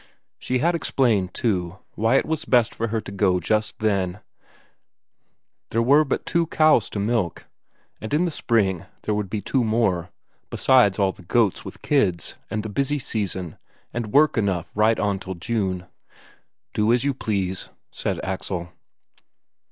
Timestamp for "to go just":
3.01-3.77